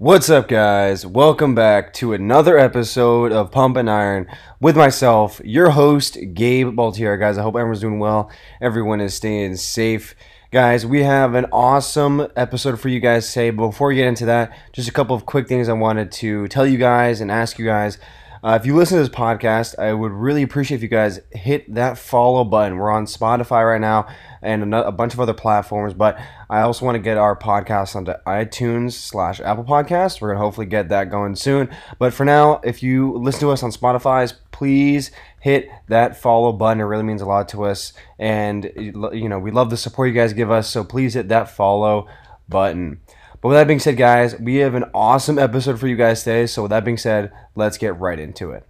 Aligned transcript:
What's 0.00 0.30
up, 0.30 0.46
guys? 0.46 1.04
Welcome 1.04 1.56
back 1.56 1.92
to 1.94 2.12
another 2.12 2.56
episode 2.56 3.32
of 3.32 3.50
Pumpin' 3.50 3.88
Iron 3.88 4.28
with 4.60 4.76
myself, 4.76 5.40
your 5.42 5.70
host, 5.70 6.16
Gabe 6.34 6.68
Baltier. 6.68 7.18
Guys, 7.18 7.36
I 7.36 7.42
hope 7.42 7.56
everyone's 7.56 7.80
doing 7.80 7.98
well. 7.98 8.30
Everyone 8.60 9.00
is 9.00 9.14
staying 9.14 9.56
safe. 9.56 10.14
Guys, 10.52 10.86
we 10.86 11.02
have 11.02 11.34
an 11.34 11.46
awesome 11.50 12.28
episode 12.36 12.78
for 12.78 12.88
you 12.88 13.00
guys 13.00 13.26
today. 13.26 13.50
But 13.50 13.70
before 13.70 13.88
we 13.88 13.96
get 13.96 14.06
into 14.06 14.26
that, 14.26 14.56
just 14.72 14.88
a 14.88 14.92
couple 14.92 15.16
of 15.16 15.26
quick 15.26 15.48
things 15.48 15.68
I 15.68 15.72
wanted 15.72 16.12
to 16.12 16.46
tell 16.46 16.64
you 16.64 16.78
guys 16.78 17.20
and 17.20 17.28
ask 17.28 17.58
you 17.58 17.64
guys. 17.64 17.98
Uh, 18.42 18.58
if 18.60 18.64
you 18.66 18.76
listen 18.76 18.96
to 18.96 19.02
this 19.02 19.14
podcast, 19.14 19.78
I 19.78 19.92
would 19.92 20.12
really 20.12 20.42
appreciate 20.42 20.76
if 20.76 20.82
you 20.82 20.88
guys 20.88 21.20
hit 21.32 21.74
that 21.74 21.98
follow 21.98 22.44
button. 22.44 22.78
We're 22.78 22.90
on 22.90 23.06
Spotify 23.06 23.68
right 23.68 23.80
now 23.80 24.06
and 24.42 24.72
a 24.72 24.92
bunch 24.92 25.14
of 25.14 25.20
other 25.20 25.34
platforms, 25.34 25.94
but 25.94 26.18
I 26.48 26.60
also 26.60 26.84
want 26.84 26.94
to 26.94 27.00
get 27.00 27.18
our 27.18 27.36
podcast 27.36 27.96
onto 27.96 28.12
iTunes 28.26 28.92
slash 28.92 29.40
Apple 29.40 29.64
Podcast. 29.64 30.20
We're 30.20 30.28
gonna 30.28 30.40
hopefully 30.40 30.66
get 30.66 30.88
that 30.90 31.10
going 31.10 31.34
soon. 31.34 31.68
But 31.98 32.14
for 32.14 32.24
now, 32.24 32.60
if 32.64 32.82
you 32.82 33.16
listen 33.18 33.40
to 33.40 33.50
us 33.50 33.62
on 33.62 33.70
Spotify, 33.70 34.32
please 34.52 35.10
hit 35.40 35.68
that 35.88 36.16
follow 36.16 36.52
button. 36.52 36.80
It 36.80 36.84
really 36.84 37.02
means 37.02 37.22
a 37.22 37.26
lot 37.26 37.48
to 37.50 37.64
us, 37.64 37.92
and 38.18 38.70
you 38.76 39.28
know 39.28 39.38
we 39.38 39.50
love 39.50 39.70
the 39.70 39.76
support 39.76 40.08
you 40.08 40.14
guys 40.14 40.32
give 40.32 40.50
us. 40.50 40.68
So 40.68 40.84
please 40.84 41.14
hit 41.14 41.28
that 41.28 41.50
follow 41.50 42.06
button. 42.48 43.00
But 43.40 43.48
with 43.48 43.56
that 43.56 43.66
being 43.68 43.78
said, 43.78 43.96
guys, 43.96 44.38
we 44.38 44.56
have 44.56 44.74
an 44.74 44.84
awesome 44.92 45.38
episode 45.38 45.78
for 45.78 45.86
you 45.86 45.96
guys 45.96 46.24
today. 46.24 46.46
So 46.46 46.62
with 46.62 46.70
that 46.70 46.84
being 46.84 46.96
said, 46.96 47.32
let's 47.54 47.78
get 47.78 47.98
right 47.98 48.18
into 48.18 48.50
it. 48.50 48.64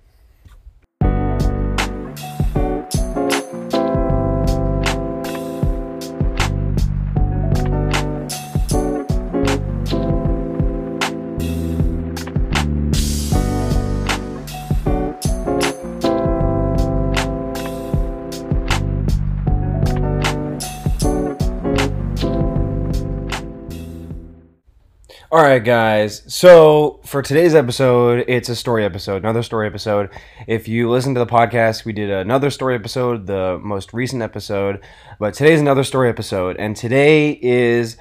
All 25.38 25.44
right, 25.44 25.62
guys. 25.62 26.24
So 26.26 26.98
for 27.04 27.22
today's 27.22 27.54
episode, 27.54 28.24
it's 28.26 28.48
a 28.48 28.56
story 28.56 28.84
episode, 28.84 29.18
another 29.22 29.44
story 29.44 29.68
episode. 29.68 30.10
If 30.48 30.66
you 30.66 30.90
listen 30.90 31.14
to 31.14 31.20
the 31.20 31.28
podcast, 31.28 31.84
we 31.84 31.92
did 31.92 32.10
another 32.10 32.50
story 32.50 32.74
episode, 32.74 33.28
the 33.28 33.56
most 33.62 33.92
recent 33.92 34.20
episode, 34.20 34.80
but 35.20 35.34
today's 35.34 35.60
another 35.60 35.84
story 35.84 36.08
episode, 36.08 36.56
and 36.56 36.74
today 36.74 37.38
is 37.40 37.96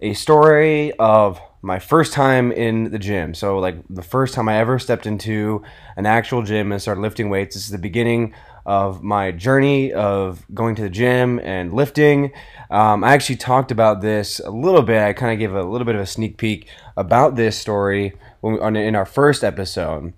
a 0.00 0.14
story 0.14 0.92
of 0.94 1.40
my 1.62 1.78
first 1.78 2.12
time 2.12 2.50
in 2.50 2.90
the 2.90 2.98
gym. 2.98 3.34
So 3.34 3.60
like 3.60 3.76
the 3.88 4.02
first 4.02 4.34
time 4.34 4.48
I 4.48 4.56
ever 4.56 4.80
stepped 4.80 5.06
into 5.06 5.62
an 5.96 6.06
actual 6.06 6.42
gym 6.42 6.72
and 6.72 6.82
started 6.82 7.02
lifting 7.02 7.30
weights. 7.30 7.54
This 7.54 7.66
is 7.66 7.70
the 7.70 7.78
beginning 7.78 8.34
of 8.66 9.02
my 9.02 9.32
journey 9.32 9.92
of 9.92 10.44
going 10.54 10.74
to 10.76 10.82
the 10.82 10.90
gym 10.90 11.40
and 11.40 11.72
lifting. 11.72 12.32
Um, 12.70 13.02
I 13.02 13.14
actually 13.14 13.36
talked 13.36 13.70
about 13.70 14.00
this 14.00 14.40
a 14.40 14.50
little 14.50 14.82
bit. 14.82 15.02
I 15.02 15.12
kind 15.12 15.32
of 15.32 15.38
gave 15.38 15.54
a 15.54 15.62
little 15.62 15.84
bit 15.84 15.94
of 15.94 16.00
a 16.00 16.06
sneak 16.06 16.36
peek 16.36 16.68
about 16.96 17.36
this 17.36 17.56
story 17.58 18.14
we, 18.42 18.58
on, 18.58 18.76
in 18.76 18.94
our 18.94 19.06
first 19.06 19.42
episode, 19.42 20.12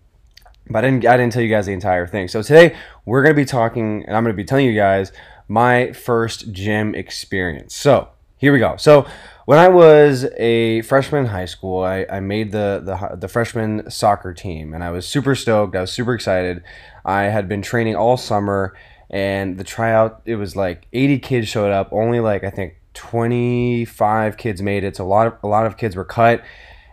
but 0.68 0.84
I 0.84 0.90
didn't, 0.90 1.06
I 1.06 1.16
didn't 1.16 1.32
tell 1.32 1.42
you 1.42 1.48
guys 1.48 1.66
the 1.66 1.72
entire 1.72 2.06
thing. 2.06 2.28
So 2.28 2.42
today 2.42 2.76
we're 3.04 3.22
going 3.22 3.34
to 3.34 3.40
be 3.40 3.46
talking, 3.46 4.04
and 4.06 4.16
I'm 4.16 4.22
going 4.22 4.34
to 4.34 4.42
be 4.42 4.44
telling 4.44 4.66
you 4.66 4.74
guys 4.74 5.12
my 5.48 5.92
first 5.92 6.52
gym 6.52 6.94
experience. 6.94 7.74
So 7.74 8.08
here 8.42 8.52
we 8.52 8.58
go. 8.58 8.74
So 8.76 9.06
when 9.44 9.60
I 9.60 9.68
was 9.68 10.24
a 10.36 10.82
freshman 10.82 11.26
in 11.26 11.30
high 11.30 11.44
school, 11.44 11.84
I, 11.84 12.04
I 12.10 12.18
made 12.18 12.50
the, 12.50 12.82
the 12.84 13.16
the 13.16 13.28
freshman 13.28 13.88
soccer 13.88 14.34
team, 14.34 14.74
and 14.74 14.82
I 14.82 14.90
was 14.90 15.06
super 15.06 15.36
stoked. 15.36 15.76
I 15.76 15.80
was 15.80 15.92
super 15.92 16.12
excited. 16.12 16.64
I 17.04 17.22
had 17.22 17.48
been 17.48 17.62
training 17.62 17.94
all 17.94 18.16
summer, 18.16 18.76
and 19.10 19.58
the 19.58 19.64
tryout 19.64 20.22
it 20.24 20.34
was 20.36 20.56
like 20.56 20.88
80 20.92 21.20
kids 21.20 21.46
showed 21.46 21.70
up. 21.70 21.92
Only 21.92 22.18
like 22.18 22.42
I 22.42 22.50
think 22.50 22.74
25 22.94 24.36
kids 24.36 24.60
made 24.60 24.82
it. 24.82 24.96
So 24.96 25.04
a 25.04 25.06
lot 25.06 25.28
of 25.28 25.34
a 25.44 25.46
lot 25.46 25.64
of 25.64 25.76
kids 25.76 25.94
were 25.94 26.04
cut. 26.04 26.42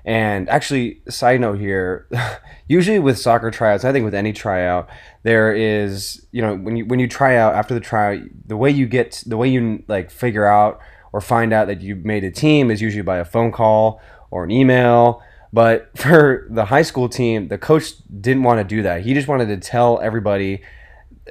And 0.06 0.48
actually, 0.50 1.02
side 1.10 1.42
note 1.42 1.60
here, 1.60 2.08
usually 2.68 3.00
with 3.00 3.18
soccer 3.18 3.50
tryouts, 3.50 3.84
I 3.86 3.92
think 3.92 4.06
with 4.06 4.14
any 4.14 4.34
tryout, 4.34 4.88
there 5.24 5.52
is 5.52 6.28
you 6.32 6.44
know 6.44 6.56
when 6.56 6.76
you 6.76 6.86
when 6.86 7.00
you 7.00 7.08
try 7.08 7.38
out 7.38 7.56
after 7.56 7.74
the 7.74 7.80
tryout, 7.80 8.22
the 8.46 8.56
way 8.56 8.70
you 8.70 8.86
get 8.86 9.24
the 9.26 9.36
way 9.36 9.50
you 9.50 9.84
like 9.88 10.12
figure 10.12 10.46
out 10.46 10.80
or 11.12 11.22
find 11.22 11.54
out 11.54 11.68
that 11.68 11.82
you 11.82 11.96
made 11.96 12.24
a 12.24 12.32
team 12.32 12.72
is 12.72 12.82
usually 12.82 13.02
by 13.02 13.18
a 13.18 13.26
phone 13.26 13.52
call 13.52 14.02
or 14.32 14.44
an 14.44 14.52
email. 14.52 15.22
But 15.52 15.98
for 15.98 16.48
the 16.50 16.66
high 16.66 16.84
school 16.84 17.10
team, 17.10 17.48
the 17.48 17.58
coach 17.58 17.94
didn't 18.22 18.44
want 18.44 18.60
to 18.60 18.64
do 18.64 18.84
that. 18.84 19.02
He 19.04 19.14
just 19.14 19.28
wanted 19.28 19.48
to 19.48 19.58
tell 19.58 20.00
everybody 20.02 20.62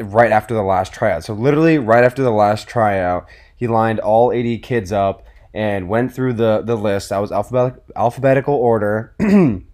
right 0.00 0.30
after 0.30 0.54
the 0.54 0.62
last 0.62 0.92
tryout. 0.92 1.24
So 1.24 1.34
literally 1.34 1.78
right 1.78 2.04
after 2.04 2.22
the 2.22 2.30
last 2.30 2.68
tryout, 2.68 3.26
he 3.56 3.66
lined 3.66 4.00
all 4.00 4.32
80 4.32 4.58
kids 4.58 4.92
up 4.92 5.24
and 5.54 5.88
went 5.88 6.14
through 6.14 6.34
the 6.34 6.62
the 6.62 6.76
list. 6.76 7.08
That 7.08 7.18
was 7.18 7.32
alphabetical 7.32 7.82
alphabetical 7.96 8.54
order. 8.54 9.14
and 9.18 9.66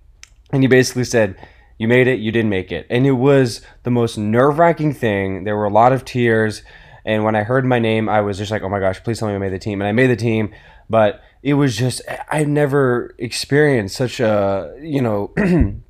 he 0.51 0.67
basically 0.67 1.05
said, 1.05 1.37
"You 1.79 1.89
made 1.89 2.07
it, 2.07 2.21
you 2.21 2.33
didn't 2.33 2.51
make 2.51 2.73
it." 2.73 2.87
And 2.89 3.07
it 3.07 3.13
was 3.13 3.61
the 3.83 3.91
most 3.91 4.17
nerve-wracking 4.17 4.95
thing. 4.95 5.45
There 5.45 5.57
were 5.57 5.65
a 5.65 5.73
lot 5.73 5.93
of 5.93 6.05
tears 6.05 6.63
and 7.05 7.25
when 7.25 7.37
I 7.37 7.43
heard 7.43 7.65
my 7.65 7.79
name, 7.79 8.09
I 8.09 8.21
was 8.21 8.39
just 8.39 8.51
like, 8.51 8.63
oh 8.63 8.69
my 8.69 8.81
gosh, 8.81 9.03
please 9.03 9.19
tell 9.19 9.29
me 9.29 9.35
I 9.35 9.39
made 9.39 9.53
the 9.53 9.59
team. 9.59 9.81
And 9.81 9.89
I 9.89 9.93
made 9.93 10.07
the 10.07 10.17
team, 10.17 10.55
but 10.89 11.23
it 11.43 11.55
was 11.55 11.77
just, 11.77 12.01
I 12.31 12.45
never 12.45 13.15
experienced 13.19 13.97
such 13.97 14.21
a, 14.21 14.75
you 14.81 15.03
know, 15.03 15.33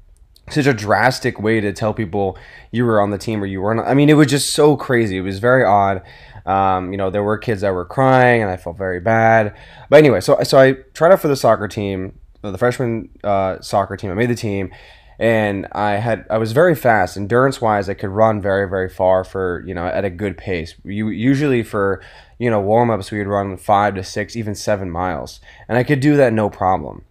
such 0.50 0.66
a 0.66 0.74
drastic 0.74 1.40
way 1.40 1.60
to 1.60 1.72
tell 1.72 1.94
people 1.94 2.36
you 2.70 2.84
were 2.84 3.00
on 3.00 3.10
the 3.10 3.18
team 3.18 3.42
or 3.42 3.46
you 3.46 3.60
weren't. 3.60 3.80
I 3.80 3.94
mean, 3.94 4.10
it 4.10 4.14
was 4.14 4.26
just 4.26 4.50
so 4.54 4.76
crazy. 4.76 5.16
It 5.16 5.22
was 5.22 5.38
very 5.38 5.64
odd. 5.64 6.02
Um, 6.46 6.92
you 6.92 6.98
know, 6.98 7.10
there 7.10 7.22
were 7.22 7.38
kids 7.38 7.62
that 7.62 7.70
were 7.70 7.86
crying, 7.86 8.42
and 8.42 8.50
I 8.50 8.58
felt 8.58 8.76
very 8.76 9.00
bad. 9.00 9.56
But 9.88 9.98
anyway, 9.98 10.20
so 10.20 10.42
so 10.42 10.58
I 10.58 10.72
tried 10.92 11.12
out 11.12 11.20
for 11.20 11.28
the 11.28 11.36
soccer 11.36 11.68
team, 11.68 12.18
the 12.42 12.58
freshman 12.58 13.08
uh, 13.24 13.60
soccer 13.60 13.96
team. 13.96 14.10
I 14.10 14.14
made 14.14 14.28
the 14.28 14.34
team, 14.34 14.70
and 15.18 15.66
I 15.72 15.92
had 15.92 16.26
I 16.30 16.38
was 16.38 16.52
very 16.52 16.74
fast 16.74 17.16
endurance 17.16 17.60
wise. 17.60 17.88
I 17.88 17.94
could 17.94 18.10
run 18.10 18.40
very 18.40 18.68
very 18.68 18.88
far 18.88 19.24
for 19.24 19.64
you 19.66 19.74
know 19.74 19.86
at 19.86 20.04
a 20.04 20.10
good 20.10 20.36
pace. 20.36 20.74
You 20.84 21.08
usually 21.08 21.62
for 21.62 22.02
you 22.38 22.50
know 22.50 22.60
warm 22.60 22.90
ups 22.90 23.10
we 23.10 23.18
would 23.18 23.26
run 23.26 23.56
five 23.56 23.94
to 23.94 24.04
six 24.04 24.36
even 24.36 24.54
seven 24.54 24.90
miles, 24.90 25.40
and 25.68 25.78
I 25.78 25.84
could 25.84 26.00
do 26.00 26.16
that 26.16 26.32
no 26.32 26.50
problem. 26.50 27.04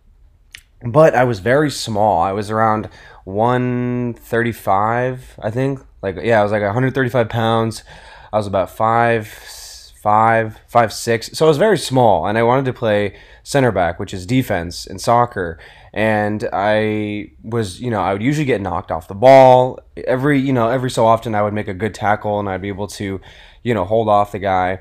But 0.85 1.15
I 1.15 1.23
was 1.23 1.39
very 1.39 1.71
small. 1.71 2.21
I 2.21 2.33
was 2.33 2.51
around 2.51 2.89
135, 3.23 5.39
I 5.41 5.49
think. 5.49 5.79
Like 6.01 6.17
yeah, 6.21 6.41
I 6.41 6.43
was 6.43 6.51
like 6.51 6.61
135 6.61 7.29
pounds. 7.29 7.83
I 8.33 8.37
was 8.37 8.47
about 8.47 8.69
five 8.69 9.27
five 10.03 10.59
five 10.67 10.93
six. 10.93 11.31
So 11.33 11.45
I 11.45 11.47
was 11.47 11.57
very 11.57 11.79
small, 11.79 12.27
and 12.27 12.37
I 12.37 12.43
wanted 12.43 12.65
to 12.65 12.73
play 12.73 13.17
center 13.41 13.71
back, 13.71 13.99
which 13.99 14.13
is 14.13 14.27
defense 14.27 14.85
in 14.85 14.99
soccer 14.99 15.59
and 15.93 16.49
I 16.51 17.31
was, 17.43 17.79
you 17.79 17.91
know, 17.91 18.01
I 18.01 18.13
would 18.13 18.23
usually 18.23 18.45
get 18.45 18.61
knocked 18.61 18.91
off 18.91 19.07
the 19.07 19.13
ball. 19.13 19.79
Every, 19.95 20.39
you 20.39 20.51
know, 20.51 20.69
every 20.69 20.89
so 20.89 21.05
often 21.05 21.35
I 21.35 21.43
would 21.43 21.53
make 21.53 21.67
a 21.67 21.73
good 21.73 21.93
tackle 21.93 22.39
and 22.39 22.49
I'd 22.49 22.63
be 22.63 22.67
able 22.67 22.87
to, 22.87 23.21
you 23.61 23.73
know, 23.75 23.85
hold 23.85 24.09
off 24.09 24.31
the 24.31 24.39
guy. 24.39 24.79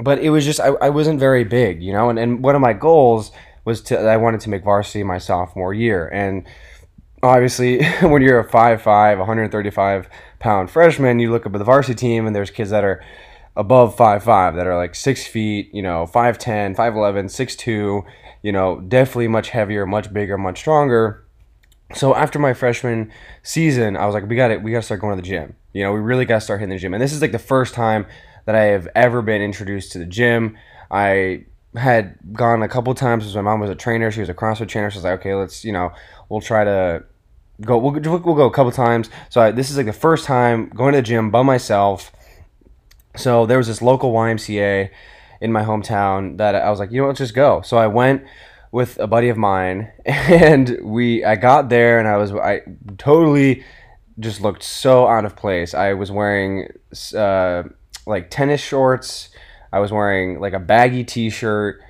But 0.00 0.18
it 0.18 0.30
was 0.30 0.44
just, 0.44 0.58
I, 0.58 0.70
I 0.80 0.90
wasn't 0.90 1.20
very 1.20 1.44
big, 1.44 1.80
you 1.80 1.92
know, 1.92 2.10
and, 2.10 2.18
and 2.18 2.42
one 2.42 2.56
of 2.56 2.60
my 2.60 2.72
goals 2.72 3.30
was 3.64 3.80
to, 3.82 4.00
I 4.00 4.16
wanted 4.16 4.40
to 4.42 4.50
make 4.50 4.64
varsity 4.64 5.04
my 5.04 5.18
sophomore 5.18 5.72
year. 5.72 6.08
And 6.08 6.44
obviously, 7.22 7.84
when 8.02 8.22
you're 8.22 8.40
a 8.40 8.48
5'5, 8.48 9.18
135 9.18 10.08
pound 10.40 10.70
freshman, 10.72 11.20
you 11.20 11.30
look 11.30 11.46
up 11.46 11.54
at 11.54 11.58
the 11.58 11.64
varsity 11.64 11.94
team 11.94 12.26
and 12.26 12.34
there's 12.34 12.50
kids 12.50 12.70
that 12.70 12.82
are 12.82 13.04
above 13.58 13.94
5'5 13.94 14.56
that 14.56 14.66
are 14.66 14.76
like 14.76 14.94
six 14.94 15.26
feet, 15.26 15.68
you 15.74 15.82
know, 15.82 16.06
5'10, 16.06 16.74
5'11, 16.74 17.24
6'2 17.24 18.04
you 18.42 18.52
know, 18.52 18.80
definitely 18.80 19.28
much 19.28 19.50
heavier, 19.50 19.86
much 19.86 20.12
bigger, 20.12 20.38
much 20.38 20.58
stronger. 20.58 21.24
So 21.94 22.14
after 22.14 22.38
my 22.38 22.54
freshman 22.54 23.10
season, 23.42 23.96
I 23.96 24.06
was 24.06 24.14
like, 24.14 24.28
we 24.28 24.36
got 24.36 24.50
it. 24.50 24.62
We 24.62 24.72
got 24.72 24.78
to 24.78 24.82
start 24.82 25.00
going 25.00 25.16
to 25.16 25.22
the 25.22 25.26
gym. 25.26 25.54
You 25.72 25.82
know, 25.82 25.92
we 25.92 26.00
really 26.00 26.24
got 26.24 26.36
to 26.36 26.40
start 26.40 26.60
hitting 26.60 26.74
the 26.74 26.78
gym. 26.78 26.94
And 26.94 27.02
this 27.02 27.12
is 27.12 27.22
like 27.22 27.32
the 27.32 27.38
first 27.38 27.74
time 27.74 28.06
that 28.44 28.54
I 28.54 28.64
have 28.64 28.88
ever 28.94 29.22
been 29.22 29.42
introduced 29.42 29.92
to 29.92 29.98
the 29.98 30.06
gym. 30.06 30.56
I 30.90 31.44
had 31.74 32.18
gone 32.32 32.62
a 32.62 32.68
couple 32.68 32.94
times 32.94 33.24
because 33.24 33.36
my 33.36 33.42
mom 33.42 33.60
was 33.60 33.70
a 33.70 33.74
trainer. 33.74 34.10
She 34.10 34.20
was 34.20 34.28
a 34.28 34.34
CrossFit 34.34 34.68
trainer. 34.68 34.90
So 34.90 34.96
I 34.96 34.98
was 34.98 35.04
like, 35.04 35.20
okay, 35.20 35.34
let's, 35.34 35.64
you 35.64 35.72
know, 35.72 35.92
we'll 36.28 36.40
try 36.40 36.64
to 36.64 37.04
go. 37.62 37.78
We'll, 37.78 37.92
we'll 37.92 38.18
go 38.20 38.46
a 38.46 38.52
couple 38.52 38.72
times. 38.72 39.08
So 39.30 39.40
I, 39.40 39.50
this 39.50 39.70
is 39.70 39.76
like 39.76 39.86
the 39.86 39.92
first 39.92 40.24
time 40.24 40.68
going 40.70 40.92
to 40.92 40.98
the 40.98 41.02
gym 41.02 41.30
by 41.30 41.42
myself. 41.42 42.12
So 43.18 43.46
there 43.46 43.58
was 43.58 43.66
this 43.66 43.82
local 43.82 44.12
YMCA 44.12 44.90
in 45.40 45.52
my 45.52 45.64
hometown 45.64 46.38
that 46.38 46.54
I 46.54 46.70
was 46.70 46.78
like, 46.78 46.90
you 46.90 47.00
know, 47.00 47.08
let's 47.08 47.18
just 47.18 47.34
go. 47.34 47.62
So 47.62 47.76
I 47.76 47.86
went 47.86 48.24
with 48.70 48.98
a 48.98 49.06
buddy 49.06 49.28
of 49.28 49.36
mine, 49.36 49.90
and 50.04 50.78
we 50.82 51.24
I 51.24 51.36
got 51.36 51.68
there, 51.68 51.98
and 51.98 52.08
I 52.08 52.16
was 52.16 52.32
I 52.32 52.62
totally 52.96 53.64
just 54.18 54.40
looked 54.40 54.62
so 54.62 55.06
out 55.06 55.24
of 55.24 55.36
place. 55.36 55.74
I 55.74 55.94
was 55.94 56.10
wearing 56.10 56.68
uh, 57.14 57.64
like 58.06 58.30
tennis 58.30 58.60
shorts. 58.60 59.30
I 59.72 59.80
was 59.80 59.92
wearing 59.92 60.40
like 60.40 60.54
a 60.54 60.58
baggy 60.58 61.04
T-shirt, 61.04 61.82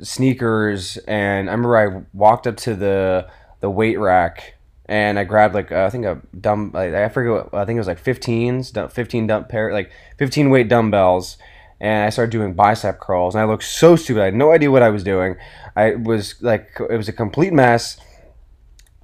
sneakers, 0.00 0.96
and 1.08 1.48
I 1.48 1.52
remember 1.52 1.76
I 1.76 2.02
walked 2.12 2.46
up 2.46 2.56
to 2.58 2.74
the 2.74 3.28
the 3.60 3.70
weight 3.70 3.98
rack 3.98 4.54
and 4.86 5.18
I 5.18 5.24
grabbed 5.24 5.54
like 5.54 5.70
uh, 5.70 5.84
I 5.84 5.90
think 5.90 6.04
a 6.04 6.20
dumb 6.38 6.72
like, 6.74 6.92
I 6.94 7.08
forget 7.08 7.52
what, 7.52 7.60
I 7.60 7.64
think 7.64 7.76
it 7.76 7.80
was 7.80 7.86
like 7.86 8.02
15s 8.02 8.92
15 8.92 9.26
dump 9.26 9.48
pair 9.48 9.72
like 9.72 9.90
15 10.18 10.50
weight 10.50 10.68
dumbbells. 10.68 11.38
And 11.80 12.04
I 12.04 12.10
started 12.10 12.30
doing 12.30 12.54
bicep 12.54 13.00
curls 13.00 13.34
and 13.34 13.42
I 13.42 13.44
looked 13.44 13.64
so 13.64 13.96
stupid. 13.96 14.22
I 14.22 14.26
had 14.26 14.34
no 14.34 14.52
idea 14.52 14.70
what 14.70 14.82
I 14.82 14.90
was 14.90 15.02
doing. 15.02 15.36
I 15.74 15.96
was 15.96 16.40
like 16.40 16.70
it 16.78 16.96
was 16.96 17.08
a 17.08 17.12
complete 17.12 17.52
mess. 17.52 17.98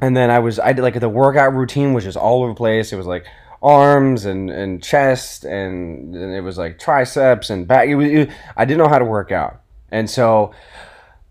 And 0.01 0.17
then 0.17 0.31
I 0.31 0.39
was 0.39 0.59
I 0.59 0.73
did 0.73 0.83
like 0.83 0.99
the 0.99 1.09
workout 1.09 1.55
routine 1.55 1.93
was 1.93 2.05
just 2.05 2.17
all 2.17 2.43
over 2.43 2.53
the 2.53 2.57
place. 2.57 2.93
It 2.93 2.97
was 2.97 3.07
like 3.07 3.27
arms 3.61 4.25
and 4.25 4.49
and 4.49 4.83
chest 4.83 5.45
and, 5.45 6.15
and 6.15 6.35
it 6.35 6.43
was 6.43 6.57
like 6.59 6.79
triceps 6.79 7.51
and 7.51 7.67
back. 7.67 7.89
It 7.89 7.97
was, 7.97 8.09
it, 8.09 8.31
I 8.57 8.65
didn't 8.65 8.79
know 8.79 8.89
how 8.89 8.99
to 8.99 9.05
work 9.05 9.33
out. 9.33 9.61
And 9.91 10.09
so 10.09 10.53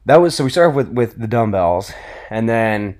that 0.05 0.17
was 0.17 0.35
so 0.35 0.43
we 0.43 0.49
started 0.49 0.75
with 0.75 0.89
with 0.89 1.19
the 1.19 1.27
dumbbells. 1.27 1.91
And 2.29 2.49
then 2.49 2.99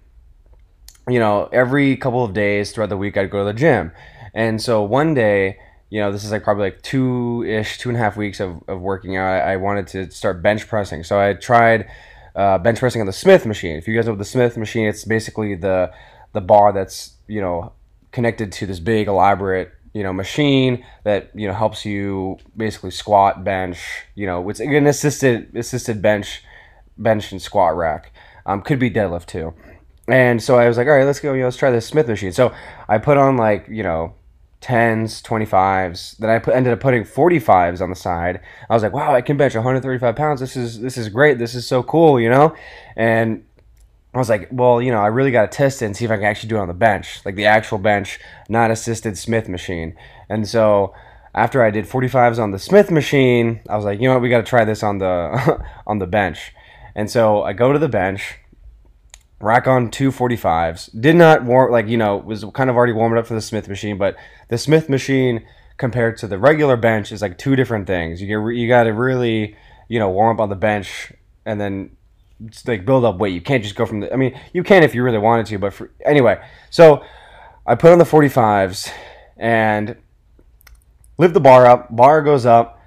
you 1.07 1.19
know, 1.19 1.49
every 1.51 1.95
couple 1.97 2.23
of 2.23 2.33
days 2.33 2.71
throughout 2.71 2.89
the 2.89 2.97
week, 2.97 3.17
I'd 3.17 3.29
go 3.29 3.39
to 3.39 3.45
the 3.45 3.53
gym. 3.53 3.91
And 4.33 4.61
so 4.61 4.83
one 4.83 5.13
day, 5.13 5.57
you 5.89 6.01
know, 6.01 6.11
this 6.11 6.23
is 6.23 6.31
like 6.31 6.43
probably 6.43 6.65
like 6.65 6.81
two 6.81 7.43
ish, 7.47 7.77
two 7.77 7.89
and 7.89 7.97
a 7.97 7.99
half 8.01 8.17
weeks 8.17 8.39
of, 8.39 8.61
of 8.67 8.81
working 8.81 9.15
out. 9.15 9.27
I, 9.27 9.53
I 9.53 9.55
wanted 9.55 9.87
to 9.87 10.11
start 10.11 10.41
bench 10.41 10.67
pressing. 10.67 11.03
So 11.03 11.19
I 11.19 11.33
tried 11.33 11.89
uh, 12.35 12.57
bench 12.57 12.79
pressing 12.79 13.01
on 13.01 13.07
the 13.07 13.13
Smith 13.13 13.45
machine. 13.45 13.77
If 13.77 13.87
you 13.87 13.95
guys 13.95 14.05
know 14.05 14.15
the 14.15 14.25
Smith 14.25 14.57
machine, 14.57 14.87
it's 14.87 15.05
basically 15.05 15.55
the 15.55 15.91
the 16.33 16.41
bar 16.41 16.73
that's 16.73 17.13
you 17.27 17.41
know 17.41 17.71
connected 18.11 18.51
to 18.51 18.65
this 18.65 18.79
big 18.79 19.07
elaborate 19.07 19.71
you 19.93 20.03
know 20.03 20.13
machine 20.13 20.85
that 21.03 21.31
you 21.33 21.47
know 21.47 21.53
helps 21.53 21.85
you 21.85 22.37
basically 22.55 22.91
squat, 22.91 23.43
bench. 23.43 23.79
You 24.13 24.27
know, 24.27 24.47
it's 24.49 24.59
an 24.59 24.85
assisted 24.85 25.55
assisted 25.55 26.01
bench 26.01 26.43
bench 26.97 27.31
and 27.31 27.41
squat 27.41 27.75
rack. 27.75 28.11
Um, 28.45 28.61
could 28.61 28.77
be 28.77 28.91
deadlift 28.91 29.25
too. 29.25 29.53
And 30.07 30.41
so 30.41 30.57
I 30.57 30.67
was 30.67 30.77
like, 30.77 30.87
all 30.87 30.93
right, 30.93 31.05
let's 31.05 31.19
go. 31.19 31.33
You 31.33 31.41
know, 31.41 31.47
let's 31.47 31.57
try 31.57 31.69
this 31.69 31.85
Smith 31.85 32.07
machine. 32.07 32.31
So 32.31 32.53
I 32.87 32.97
put 32.97 33.17
on 33.17 33.35
like 33.35 33.67
you 33.67 33.83
know, 33.83 34.15
tens, 34.61 35.21
twenty 35.21 35.45
fives. 35.45 36.15
Then 36.19 36.29
I 36.29 36.39
put, 36.39 36.55
ended 36.55 36.73
up 36.73 36.79
putting 36.79 37.03
forty 37.03 37.39
fives 37.39 37.81
on 37.81 37.89
the 37.89 37.95
side. 37.95 38.39
I 38.69 38.73
was 38.73 38.83
like, 38.83 38.93
wow, 38.93 39.13
I 39.13 39.21
can 39.21 39.35
bench 39.35 39.55
one 39.55 39.63
hundred 39.63 39.81
thirty 39.81 39.99
five 39.99 40.15
pounds. 40.15 40.39
This 40.39 40.55
is 40.55 40.79
this 40.79 40.97
is 40.97 41.09
great. 41.09 41.39
This 41.39 41.55
is 41.55 41.67
so 41.67 41.83
cool, 41.83 42.19
you 42.19 42.29
know. 42.29 42.55
And 42.95 43.43
I 44.13 44.17
was 44.17 44.29
like, 44.29 44.47
well, 44.51 44.81
you 44.81 44.91
know, 44.91 45.01
I 45.01 45.07
really 45.07 45.31
got 45.31 45.51
to 45.51 45.55
test 45.55 45.81
it 45.81 45.85
and 45.85 45.95
see 45.95 46.05
if 46.05 46.11
I 46.11 46.15
can 46.15 46.25
actually 46.25 46.49
do 46.49 46.55
it 46.55 46.61
on 46.61 46.67
the 46.67 46.73
bench, 46.73 47.23
like 47.25 47.35
the 47.35 47.45
actual 47.45 47.77
bench, 47.77 48.19
not 48.49 48.71
assisted 48.71 49.17
Smith 49.17 49.49
machine. 49.49 49.95
And 50.29 50.47
so 50.47 50.93
after 51.35 51.61
I 51.61 51.69
did 51.69 51.85
45s 51.85 52.41
on 52.41 52.51
the 52.51 52.57
Smith 52.57 52.89
machine, 52.89 53.59
I 53.69 53.75
was 53.75 53.85
like, 53.85 53.99
you 53.99 54.07
know 54.07 54.13
what, 54.13 54.23
we 54.23 54.29
got 54.29 54.39
to 54.39 54.49
try 54.49 54.65
this 54.65 54.81
on 54.81 54.99
the 54.99 55.61
on 55.87 55.99
the 55.99 56.07
bench. 56.07 56.53
And 56.95 57.11
so 57.11 57.43
I 57.43 57.53
go 57.53 57.73
to 57.73 57.77
the 57.77 57.89
bench 57.89 58.39
rack 59.39 59.67
on 59.67 59.91
245s. 59.91 60.99
Did 60.99 61.15
not 61.15 61.43
warm, 61.43 61.71
like, 61.71 61.87
you 61.87 61.97
know, 61.97 62.17
was 62.17 62.43
kind 62.53 62.69
of 62.69 62.75
already 62.75 62.93
warming 62.93 63.19
up 63.19 63.27
for 63.27 63.33
the 63.33 63.41
Smith 63.41 63.67
machine, 63.67 63.97
but 63.97 64.15
the 64.49 64.57
Smith 64.57 64.89
machine 64.89 65.45
compared 65.77 66.17
to 66.17 66.27
the 66.27 66.39
regular 66.39 66.75
bench 66.75 67.11
is 67.11 67.21
like 67.21 67.37
two 67.37 67.55
different 67.55 67.87
things. 67.87 68.21
You 68.21 68.27
get, 68.27 68.55
you 68.55 68.67
got 68.67 68.83
to 68.83 68.93
really, 68.93 69.55
you 69.87 69.99
know, 69.99 70.09
warm 70.09 70.37
up 70.37 70.41
on 70.41 70.49
the 70.49 70.55
bench 70.55 71.13
and 71.45 71.61
then 71.61 71.95
like 72.65 72.85
build 72.85 73.05
up 73.05 73.17
weight. 73.17 73.33
You 73.33 73.41
can't 73.41 73.63
just 73.63 73.75
go 73.75 73.85
from 73.85 74.01
the, 74.01 74.11
I 74.11 74.15
mean, 74.15 74.39
you 74.53 74.63
can 74.63 74.83
if 74.83 74.95
you 74.95 75.03
really 75.03 75.17
wanted 75.17 75.45
to, 75.47 75.59
but 75.59 75.73
for, 75.73 75.91
anyway, 76.05 76.41
so 76.69 77.03
I 77.65 77.75
put 77.75 77.91
on 77.91 77.99
the 77.99 78.05
45s 78.05 78.91
and 79.37 79.97
lift 81.17 81.33
the 81.33 81.39
bar 81.39 81.65
up, 81.65 81.95
bar 81.95 82.21
goes 82.21 82.45
up, 82.45 82.81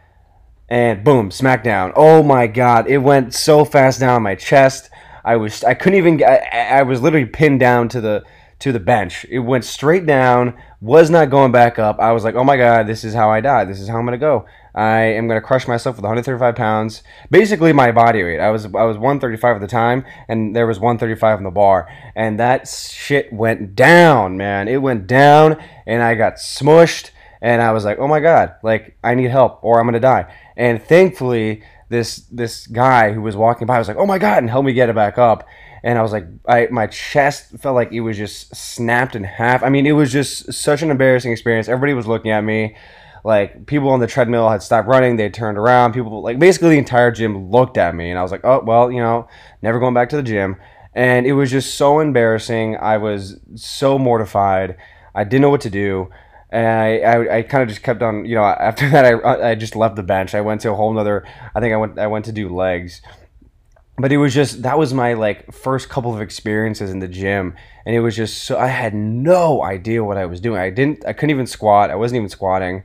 and 0.69 1.03
boom, 1.03 1.31
smack 1.31 1.65
down. 1.65 1.93
Oh 1.97 2.23
my 2.23 2.47
god, 2.47 2.87
it 2.89 2.99
went 2.99 3.35
so 3.35 3.65
fast 3.65 3.99
down 3.99 4.23
my 4.23 4.37
chest. 4.37 4.89
I 5.31 5.37
was 5.37 5.63
I 5.63 5.75
couldn't 5.75 5.99
even 5.99 6.25
I, 6.25 6.39
I 6.81 6.83
was 6.83 7.01
literally 7.01 7.27
pinned 7.27 7.61
down 7.61 7.89
to 7.91 8.01
the 8.01 8.25
to 8.59 8.73
the 8.73 8.81
bench. 8.81 9.25
It 9.31 9.39
went 9.39 9.65
straight 9.65 10.05
down, 10.05 10.61
was 10.81 11.09
not 11.09 11.31
going 11.31 11.53
back 11.53 11.79
up. 11.79 12.01
I 12.01 12.11
was 12.11 12.25
like, 12.25 12.35
oh 12.35 12.43
my 12.43 12.57
god, 12.57 12.89
this 12.89 13.05
is 13.05 13.15
how 13.15 13.31
I 13.31 13.41
die. 13.41 13.65
This 13.65 13.81
is 13.81 13.89
how 13.89 13.97
I'm 13.97 14.05
gonna 14.05 14.19
go. 14.19 14.47
I 14.75 15.03
am 15.03 15.29
gonna 15.29 15.41
crush 15.41 15.69
myself 15.69 15.97
with 15.97 16.03
135 16.03 16.57
pounds, 16.57 17.05
basically 17.31 17.73
my 17.73 17.93
body 17.93 18.25
weight. 18.25 18.41
I 18.41 18.51
was 18.51 18.65
I 18.67 18.83
was 18.83 18.99
135 18.99 19.55
at 19.55 19.61
the 19.61 19.69
time, 19.69 20.05
and 20.29 20.55
there 20.55 20.67
was 20.67 20.81
135 20.81 21.39
in 21.39 21.45
the 21.45 21.51
bar, 21.53 21.89
and 22.17 22.41
that 22.41 22.67
shit 22.67 23.33
went 23.33 23.77
down, 23.77 24.37
man. 24.37 24.67
It 24.67 24.83
went 24.83 25.07
down, 25.07 25.63
and 25.87 26.03
I 26.03 26.17
got 26.17 26.35
smushed, 26.35 27.11
and 27.41 27.63
I 27.63 27.71
was 27.71 27.85
like, 27.85 28.01
oh 28.01 28.09
my 28.09 28.19
god, 28.19 28.57
like 28.65 28.97
I 29.05 29.15
need 29.15 29.31
help 29.31 29.61
or 29.63 29.79
I'm 29.79 29.87
gonna 29.87 30.01
die. 30.01 30.35
And 30.57 30.83
thankfully, 30.83 31.63
this 31.91 32.19
this 32.31 32.67
guy 32.67 33.13
who 33.13 33.21
was 33.21 33.37
walking 33.37 33.67
by 33.67 33.79
was 33.79 33.89
like, 33.89 33.99
"Oh 33.99 34.07
my 34.07 34.19
god!" 34.19 34.39
and 34.39 34.49
helped 34.49 34.65
me 34.65 34.73
get 34.73 34.89
it 34.89 34.95
back 34.95 35.19
up. 35.19 35.47
And 35.83 35.99
I 35.99 36.03
was 36.03 36.13
like, 36.13 36.27
I 36.47 36.69
my 36.71 36.87
chest 36.87 37.59
felt 37.59 37.75
like 37.75 37.93
it 37.93 38.01
was 38.01 38.17
just 38.17 38.55
snapped 38.55 39.17
in 39.17 39.25
half. 39.25 39.63
I 39.63 39.69
mean, 39.69 39.87
it 39.87 39.93
was 39.93 40.13
just 40.13 40.53
such 40.53 40.83
an 40.83 40.91
embarrassing 40.91 41.33
experience. 41.33 41.69
Everybody 41.69 41.95
was 41.95 42.07
looking 42.07 42.31
at 42.31 42.45
me. 42.45 42.77
Like 43.25 43.67
people 43.67 43.91
on 43.91 44.01
the 44.01 44.07
treadmill 44.07 44.49
had 44.49 44.63
stopped 44.63 44.89
running, 44.89 45.17
they 45.17 45.29
turned 45.29 45.59
around. 45.59 45.93
People 45.93 46.23
like 46.23 46.39
basically 46.39 46.71
the 46.71 46.79
entire 46.79 47.11
gym 47.11 47.51
looked 47.51 47.77
at 47.77 47.95
me, 47.95 48.11
and 48.11 48.19
I 48.19 48.23
was 48.23 48.33
like, 48.33 48.45
"Oh 48.45 48.63
well, 48.65 48.91
you 48.91 49.01
know, 49.01 49.29
never 49.61 49.79
going 49.79 49.95
back 49.95 50.09
to 50.11 50.17
the 50.17 50.23
gym." 50.23 50.57
And 50.95 51.27
it 51.27 51.33
was 51.33 51.51
just 51.51 51.75
so 51.75 52.01
embarrassing. 52.01 52.77
I 52.77 52.99
was 52.99 53.39
so 53.57 53.99
mortified. 53.99 54.77
I 55.15 55.25
didn't 55.25 55.43
know 55.43 55.51
what 55.51 55.61
to 55.63 55.71
do 55.71 56.11
and 56.53 56.67
I, 56.67 56.99
I, 56.99 57.37
I 57.39 57.43
kind 57.43 57.63
of 57.63 57.69
just 57.69 57.83
kept 57.83 58.03
on, 58.03 58.25
you 58.25 58.35
know, 58.35 58.45
after 58.45 58.89
that 58.91 59.05
I, 59.05 59.51
I 59.51 59.55
just 59.55 59.77
left 59.77 59.97
the 59.97 60.03
bench. 60.03 60.35
I 60.35 60.41
went 60.41 60.61
to 60.63 60.71
a 60.71 60.75
whole 60.75 60.93
nother, 60.93 61.25
I 61.55 61.61
think 61.61 61.73
I 61.73 61.77
went, 61.77 61.99
I 61.99 62.07
went 62.07 62.25
to 62.27 62.33
do 62.33 62.49
legs, 62.49 63.03
but 63.99 64.13
it 64.13 64.17
was 64.17 64.35
just, 64.35 64.63
that 64.63 64.79
was 64.79 64.93
my 64.93 65.13
like 65.13 65.53
first 65.53 65.89
couple 65.89 66.15
of 66.15 66.21
experiences 66.21 66.91
in 66.91 66.99
the 66.99 67.09
gym. 67.09 67.55
And 67.87 67.95
it 67.95 68.01
was 68.01 68.17
just 68.17 68.45
so, 68.45 68.59
I 68.59 68.67
had 68.67 68.95
no 68.95 69.63
idea 69.63 70.05
what 70.05 70.17
I 70.17 70.27
was 70.27 70.41
doing. 70.41 70.61
I 70.61 70.71
didn't, 70.71 71.05
I 71.07 71.13
couldn't 71.13 71.31
even 71.31 71.47
squat. 71.47 71.91
I 71.91 71.97
wasn't 71.97 72.19
even 72.19 72.29
squatting. 72.29 72.83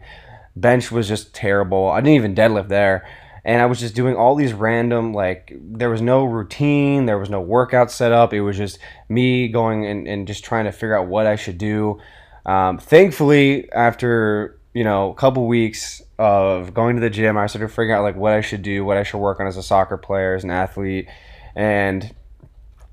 Bench 0.55 0.91
was 0.91 1.07
just 1.07 1.33
terrible. 1.33 1.89
I 1.89 2.01
didn't 2.01 2.15
even 2.15 2.35
deadlift 2.35 2.69
there. 2.69 3.07
And 3.43 3.61
I 3.61 3.67
was 3.67 3.79
just 3.79 3.93
doing 3.93 4.15
all 4.15 4.35
these 4.35 4.53
random, 4.53 5.13
like, 5.13 5.53
there 5.55 5.89
was 5.91 6.01
no 6.01 6.23
routine, 6.23 7.05
there 7.05 7.19
was 7.19 7.29
no 7.29 7.41
workout 7.41 7.91
set 7.91 8.11
up. 8.11 8.33
It 8.33 8.41
was 8.41 8.57
just 8.57 8.79
me 9.07 9.49
going 9.49 9.85
and, 9.85 10.07
and 10.07 10.27
just 10.27 10.43
trying 10.43 10.65
to 10.65 10.71
figure 10.71 10.97
out 10.97 11.07
what 11.07 11.27
I 11.27 11.35
should 11.35 11.59
do. 11.59 11.99
Um, 12.45 12.77
thankfully, 12.77 13.71
after 13.71 14.59
you 14.73 14.83
know 14.83 15.11
a 15.11 15.15
couple 15.15 15.47
weeks 15.47 16.01
of 16.19 16.73
going 16.73 16.95
to 16.95 17.01
the 17.01 17.09
gym, 17.09 17.37
I 17.37 17.47
started 17.47 17.69
figuring 17.69 17.91
out 17.91 18.03
like 18.03 18.15
what 18.15 18.33
I 18.33 18.41
should 18.41 18.61
do, 18.61 18.85
what 18.85 18.97
I 18.97 19.03
should 19.03 19.17
work 19.17 19.39
on 19.39 19.47
as 19.47 19.57
a 19.57 19.63
soccer 19.63 19.97
player, 19.97 20.35
as 20.35 20.43
an 20.43 20.51
athlete, 20.51 21.07
and 21.55 22.13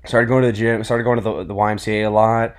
started 0.05 0.27
going 0.27 0.41
to 0.43 0.47
the 0.47 0.57
gym. 0.57 0.83
Started 0.83 1.03
going 1.03 1.17
to 1.17 1.23
the, 1.23 1.43
the 1.43 1.53
YMCA 1.53 2.05
a 2.05 2.09
lot, 2.09 2.55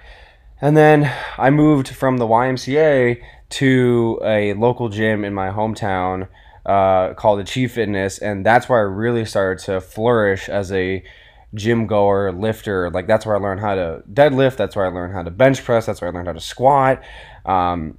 and 0.61 0.76
then 0.76 1.13
I 1.36 1.51
moved 1.51 1.89
from 1.89 2.19
the 2.19 2.27
YMCA 2.27 3.22
to 3.51 4.20
a 4.24 4.55
local 4.55 4.89
gym 4.89 5.24
in 5.24 5.34
my 5.34 5.51
hometown 5.51 6.29
uh, 6.67 7.15
called 7.15 7.41
Achieve 7.41 7.72
Fitness, 7.72 8.19
and 8.19 8.46
that's 8.46 8.69
where 8.69 8.79
I 8.79 8.82
really 8.82 9.24
started 9.24 9.65
to 9.67 9.81
flourish 9.81 10.48
as 10.48 10.72
a 10.72 11.03
gym 11.55 11.87
goer, 11.87 12.32
lifter. 12.32 12.91
Like 12.91 13.06
that's 13.06 13.25
where 13.25 13.37
I 13.37 13.39
learned 13.39 13.61
how 13.61 13.75
to 13.75 14.03
deadlift. 14.13 14.56
That's 14.56 14.77
where 14.77 14.87
I 14.87 14.89
learned 14.89 15.15
how 15.15 15.23
to 15.23 15.31
bench 15.31 15.65
press. 15.65 15.87
That's 15.87 16.01
where 16.01 16.11
I 16.11 16.15
learned 16.15 16.27
how 16.27 16.34
to 16.34 16.41
squat. 16.41 17.03
Um, 17.44 17.99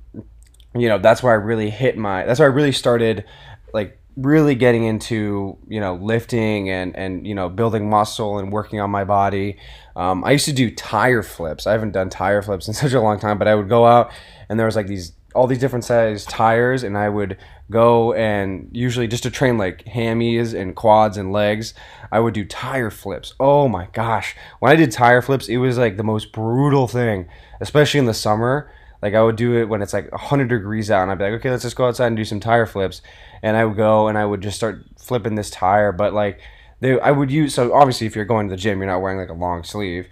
you 0.73 0.89
know, 0.89 0.97
that's 0.97 1.23
where 1.23 1.31
I 1.33 1.37
really 1.37 1.69
hit 1.69 1.97
my. 1.97 2.25
That's 2.25 2.39
where 2.39 2.49
I 2.49 2.53
really 2.53 2.71
started, 2.71 3.25
like 3.73 3.99
really 4.17 4.55
getting 4.55 4.85
into 4.85 5.57
you 5.67 5.79
know 5.79 5.95
lifting 5.95 6.69
and 6.69 6.95
and 6.95 7.27
you 7.27 7.35
know 7.35 7.49
building 7.49 7.89
muscle 7.89 8.39
and 8.39 8.51
working 8.51 8.79
on 8.79 8.89
my 8.89 9.03
body. 9.03 9.57
Um, 9.95 10.23
I 10.25 10.31
used 10.31 10.45
to 10.45 10.53
do 10.53 10.69
tire 10.69 11.23
flips. 11.23 11.67
I 11.67 11.71
haven't 11.71 11.91
done 11.91 12.09
tire 12.09 12.41
flips 12.41 12.67
in 12.67 12.73
such 12.85 12.93
a 12.93 13.01
long 13.01 13.19
time, 13.19 13.37
but 13.37 13.47
I 13.47 13.55
would 13.55 13.69
go 13.69 13.85
out 13.85 14.11
and 14.49 14.59
there 14.59 14.65
was 14.65 14.75
like 14.75 14.87
these 14.87 15.13
all 15.35 15.47
these 15.47 15.59
different 15.59 15.85
size 15.85 16.25
tires, 16.25 16.83
and 16.83 16.97
I 16.97 17.09
would 17.09 17.37
go 17.69 18.13
and 18.13 18.69
usually 18.71 19.07
just 19.07 19.23
to 19.23 19.31
train 19.31 19.57
like 19.57 19.83
hammies 19.85 20.59
and 20.59 20.75
quads 20.75 21.17
and 21.17 21.31
legs, 21.31 21.73
I 22.11 22.19
would 22.19 22.33
do 22.33 22.45
tire 22.45 22.89
flips. 22.89 23.33
Oh 23.39 23.67
my 23.67 23.87
gosh. 23.93 24.35
When 24.59 24.71
I 24.71 24.75
did 24.75 24.91
tire 24.91 25.21
flips, 25.21 25.47
it 25.47 25.57
was 25.57 25.77
like 25.77 25.97
the 25.97 26.03
most 26.03 26.31
brutal 26.31 26.87
thing, 26.87 27.27
especially 27.59 27.99
in 27.99 28.05
the 28.05 28.13
summer. 28.13 28.71
Like 29.01 29.13
I 29.13 29.21
would 29.21 29.35
do 29.35 29.55
it 29.57 29.65
when 29.65 29.81
it's 29.81 29.93
like 29.93 30.11
100 30.11 30.47
degrees 30.47 30.89
out 30.89 31.03
and 31.03 31.11
I'd 31.11 31.17
be 31.17 31.25
like, 31.25 31.33
"Okay, 31.33 31.51
let's 31.51 31.63
just 31.63 31.75
go 31.75 31.87
outside 31.87 32.07
and 32.07 32.17
do 32.17 32.25
some 32.25 32.39
tire 32.39 32.65
flips." 32.65 33.01
And 33.43 33.57
I 33.57 33.65
would 33.65 33.77
go 33.77 34.07
and 34.07 34.17
I 34.17 34.25
would 34.25 34.41
just 34.41 34.57
start 34.57 34.83
flipping 34.97 35.35
this 35.35 35.49
tire, 35.49 35.91
but 35.91 36.13
like 36.13 36.39
they 36.79 36.99
I 36.99 37.11
would 37.11 37.31
use 37.31 37.53
so 37.53 37.73
obviously 37.73 38.07
if 38.07 38.15
you're 38.15 38.25
going 38.25 38.47
to 38.47 38.55
the 38.55 38.61
gym, 38.61 38.79
you're 38.79 38.87
not 38.87 39.01
wearing 39.01 39.19
like 39.19 39.29
a 39.29 39.33
long 39.33 39.63
sleeve. 39.63 40.07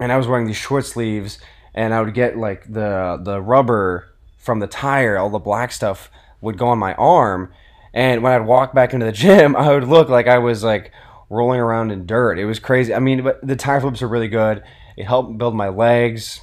And 0.00 0.12
I 0.12 0.16
was 0.16 0.26
wearing 0.26 0.46
these 0.46 0.56
short 0.56 0.84
sleeves 0.84 1.38
and 1.74 1.94
I 1.94 2.02
would 2.02 2.14
get 2.14 2.36
like 2.36 2.70
the 2.70 3.20
the 3.22 3.40
rubber 3.40 4.15
from 4.46 4.60
the 4.60 4.66
tire, 4.66 5.18
all 5.18 5.28
the 5.28 5.38
black 5.38 5.72
stuff 5.72 6.10
would 6.40 6.56
go 6.56 6.68
on 6.68 6.78
my 6.78 6.94
arm. 6.94 7.52
And 7.92 8.22
when 8.22 8.32
I'd 8.32 8.46
walk 8.46 8.74
back 8.74 8.94
into 8.94 9.04
the 9.04 9.12
gym, 9.12 9.54
I 9.56 9.74
would 9.74 9.84
look 9.84 10.08
like 10.08 10.28
I 10.28 10.38
was 10.38 10.64
like 10.64 10.92
rolling 11.28 11.60
around 11.60 11.90
in 11.90 12.06
dirt. 12.06 12.38
It 12.38 12.46
was 12.46 12.58
crazy. 12.58 12.94
I 12.94 13.00
mean, 13.00 13.22
but 13.22 13.44
the 13.46 13.56
tire 13.56 13.80
flips 13.80 14.00
are 14.00 14.08
really 14.08 14.28
good. 14.28 14.62
It 14.96 15.04
helped 15.04 15.36
build 15.36 15.54
my 15.54 15.68
legs. 15.68 16.40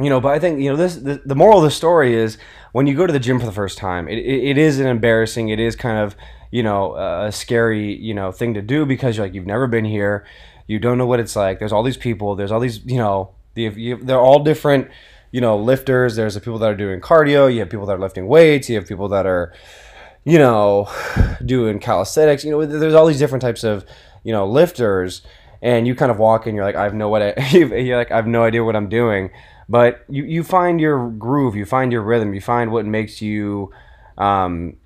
You 0.00 0.08
know, 0.08 0.20
but 0.20 0.32
I 0.32 0.38
think, 0.38 0.60
you 0.60 0.70
know, 0.70 0.76
this 0.76 0.96
the, 0.96 1.22
the 1.24 1.36
moral 1.36 1.58
of 1.58 1.64
the 1.64 1.70
story 1.70 2.14
is 2.14 2.38
when 2.72 2.86
you 2.86 2.96
go 2.96 3.06
to 3.06 3.12
the 3.12 3.20
gym 3.20 3.38
for 3.38 3.46
the 3.46 3.52
first 3.52 3.78
time, 3.78 4.08
it, 4.08 4.18
it, 4.18 4.44
it 4.50 4.58
is 4.58 4.80
an 4.80 4.86
embarrassing, 4.86 5.50
it 5.50 5.60
is 5.60 5.76
kind 5.76 5.98
of, 5.98 6.16
you 6.50 6.62
know, 6.62 6.96
a 6.96 7.30
scary, 7.30 7.94
you 7.94 8.14
know, 8.14 8.32
thing 8.32 8.54
to 8.54 8.62
do 8.62 8.84
because 8.84 9.16
you're 9.16 9.26
like, 9.26 9.34
you've 9.34 9.46
never 9.46 9.66
been 9.66 9.84
here. 9.84 10.26
You 10.66 10.78
don't 10.78 10.98
know 10.98 11.06
what 11.06 11.20
it's 11.20 11.36
like. 11.36 11.58
There's 11.58 11.72
all 11.72 11.82
these 11.82 11.96
people. 11.96 12.34
There's 12.34 12.50
all 12.50 12.60
these, 12.60 12.84
you 12.84 12.98
know, 12.98 13.34
the, 13.54 13.64
you, 13.64 13.96
they're 13.96 14.18
all 14.18 14.42
different, 14.42 14.88
you 15.32 15.40
know, 15.40 15.56
lifters. 15.56 16.14
There's 16.14 16.34
the 16.34 16.40
people 16.40 16.58
that 16.60 16.70
are 16.70 16.76
doing 16.76 17.00
cardio. 17.00 17.52
You 17.52 17.60
have 17.60 17.70
people 17.70 17.86
that 17.86 17.96
are 17.96 17.98
lifting 17.98 18.28
weights. 18.28 18.68
You 18.68 18.76
have 18.76 18.86
people 18.86 19.08
that 19.08 19.26
are, 19.26 19.52
you 20.24 20.38
know, 20.38 20.88
doing 21.44 21.80
calisthenics. 21.80 22.44
You 22.44 22.52
know, 22.52 22.64
there's 22.64 22.94
all 22.94 23.06
these 23.06 23.18
different 23.18 23.42
types 23.42 23.64
of, 23.64 23.84
you 24.22 24.32
know, 24.32 24.46
lifters. 24.46 25.22
And 25.62 25.86
you 25.86 25.94
kind 25.94 26.10
of 26.10 26.18
walk 26.18 26.46
in, 26.46 26.56
you're 26.56 26.64
like, 26.64 26.74
I 26.74 26.82
have 26.82 26.94
no 26.94 27.08
what 27.08 27.22
I, 27.22 27.48
you're 27.52 27.96
like, 27.96 28.10
I 28.10 28.16
have 28.16 28.26
no 28.26 28.44
idea 28.44 28.62
what 28.62 28.76
I'm 28.76 28.88
doing. 28.88 29.30
But 29.68 30.04
you, 30.08 30.24
you 30.24 30.44
find 30.44 30.80
your 30.80 31.08
groove, 31.10 31.56
you 31.56 31.64
find 31.64 31.92
your 31.92 32.02
rhythm, 32.02 32.34
you 32.34 32.40
find 32.40 32.72
what 32.72 32.84
makes 32.84 33.22
you, 33.22 33.70
um, 34.18 34.76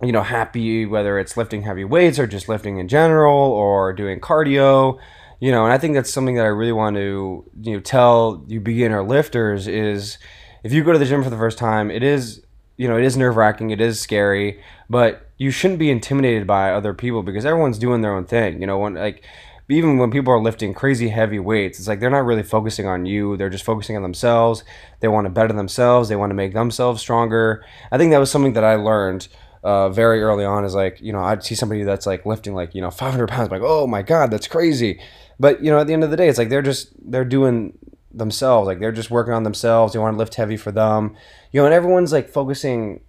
you 0.00 0.12
know, 0.12 0.22
happy, 0.22 0.86
whether 0.86 1.18
it's 1.18 1.36
lifting 1.36 1.62
heavy 1.62 1.84
weights 1.84 2.18
or 2.18 2.26
just 2.26 2.48
lifting 2.48 2.78
in 2.78 2.86
general 2.86 3.34
or 3.34 3.92
doing 3.92 4.20
cardio, 4.20 4.98
you 5.44 5.52
know, 5.52 5.64
and 5.64 5.74
I 5.74 5.76
think 5.76 5.94
that's 5.94 6.10
something 6.10 6.36
that 6.36 6.46
I 6.46 6.48
really 6.48 6.72
want 6.72 6.96
to, 6.96 7.44
you 7.60 7.74
know, 7.74 7.80
tell 7.80 8.42
you 8.48 8.60
beginner 8.62 9.02
lifters 9.02 9.68
is 9.68 10.16
if 10.62 10.72
you 10.72 10.82
go 10.82 10.90
to 10.90 10.98
the 10.98 11.04
gym 11.04 11.22
for 11.22 11.28
the 11.28 11.36
first 11.36 11.58
time, 11.58 11.90
it 11.90 12.02
is, 12.02 12.42
you 12.78 12.88
know, 12.88 12.96
it 12.96 13.04
is 13.04 13.14
nerve 13.14 13.36
wracking, 13.36 13.68
it 13.68 13.78
is 13.78 14.00
scary, 14.00 14.62
but 14.88 15.28
you 15.36 15.50
shouldn't 15.50 15.78
be 15.78 15.90
intimidated 15.90 16.46
by 16.46 16.72
other 16.72 16.94
people 16.94 17.22
because 17.22 17.44
everyone's 17.44 17.78
doing 17.78 18.00
their 18.00 18.14
own 18.14 18.24
thing. 18.24 18.58
You 18.58 18.66
know, 18.66 18.78
when 18.78 18.94
like 18.94 19.22
even 19.68 19.98
when 19.98 20.10
people 20.10 20.32
are 20.32 20.40
lifting 20.40 20.72
crazy 20.72 21.10
heavy 21.10 21.38
weights, 21.38 21.78
it's 21.78 21.88
like 21.88 22.00
they're 22.00 22.08
not 22.08 22.24
really 22.24 22.42
focusing 22.42 22.86
on 22.86 23.04
you. 23.04 23.36
They're 23.36 23.50
just 23.50 23.64
focusing 23.64 23.96
on 23.96 24.02
themselves. 24.02 24.64
They 25.00 25.08
want 25.08 25.26
to 25.26 25.30
better 25.30 25.52
themselves. 25.52 26.08
They 26.08 26.16
want 26.16 26.30
to 26.30 26.34
make 26.34 26.54
themselves 26.54 27.02
stronger. 27.02 27.62
I 27.92 27.98
think 27.98 28.12
that 28.12 28.18
was 28.18 28.30
something 28.30 28.54
that 28.54 28.64
I 28.64 28.76
learned 28.76 29.28
uh, 29.64 29.88
very 29.88 30.22
early 30.22 30.44
on. 30.44 30.64
Is 30.64 30.74
like 30.74 31.00
you 31.00 31.12
know 31.12 31.20
I'd 31.20 31.42
see 31.42 31.54
somebody 31.54 31.82
that's 31.82 32.06
like 32.06 32.24
lifting 32.24 32.54
like 32.54 32.74
you 32.74 32.80
know 32.80 32.90
500 32.90 33.28
pounds. 33.28 33.48
I'm 33.50 33.60
like 33.60 33.68
oh 33.68 33.86
my 33.86 34.02
god, 34.02 34.30
that's 34.30 34.46
crazy. 34.46 35.00
But 35.40 35.64
you 35.64 35.70
know 35.70 35.80
at 35.80 35.86
the 35.86 35.92
end 35.92 36.04
of 36.04 36.10
the 36.10 36.16
day, 36.16 36.28
it's 36.28 36.38
like 36.38 36.50
they're 36.50 36.62
just 36.62 36.92
they're 37.10 37.24
doing 37.24 37.76
themselves. 38.12 38.66
Like 38.66 38.78
they're 38.78 38.92
just 38.92 39.10
working 39.10 39.32
on 39.34 39.42
themselves. 39.42 39.92
They 39.92 39.98
want 39.98 40.14
to 40.14 40.18
lift 40.18 40.36
heavy 40.36 40.56
for 40.56 40.70
them. 40.70 41.16
You 41.50 41.60
know, 41.60 41.66
and 41.66 41.74
everyone's 41.74 42.12
like 42.12 42.28
focusing. 42.28 43.00